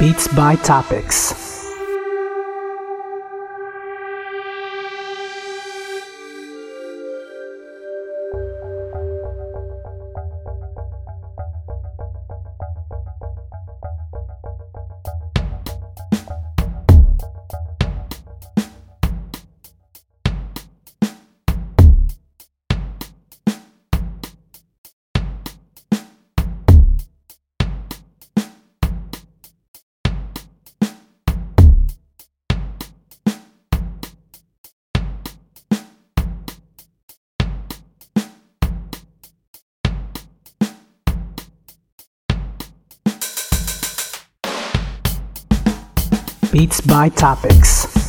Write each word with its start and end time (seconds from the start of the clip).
Beats 0.00 0.28
by 0.28 0.56
Topics. 0.56 1.49
Beats 46.52 46.80
by 46.80 47.08
Topics. 47.10 47.99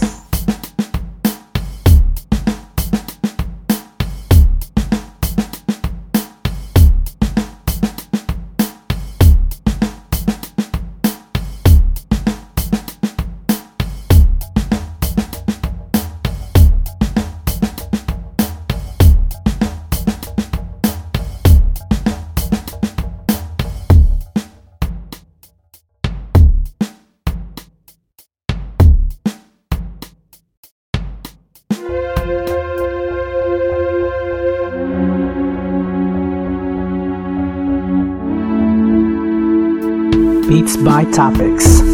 Beats 40.51 40.75
by 40.75 41.05
Topics. 41.05 41.90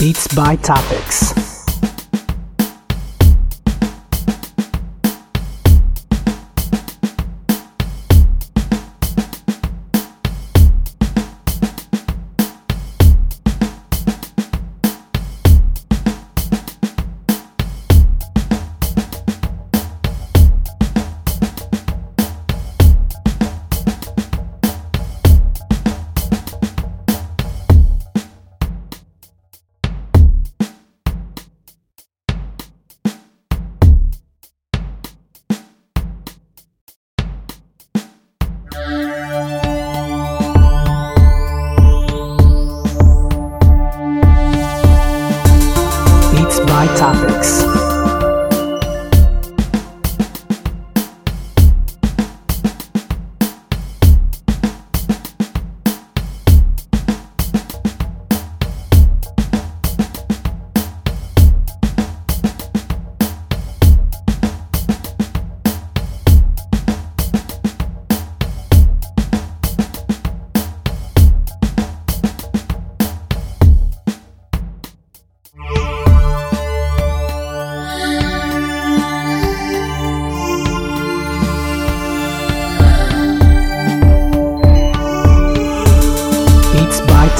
Beats 0.00 0.26
by 0.34 0.56
Topics. 0.56 1.49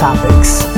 Topics. 0.00 0.69